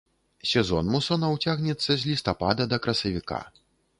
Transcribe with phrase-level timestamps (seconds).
[0.51, 3.41] Сезон мусонаў цягнецца з лістапада да красавіка.